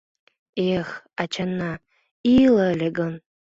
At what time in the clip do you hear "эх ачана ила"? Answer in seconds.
0.75-2.63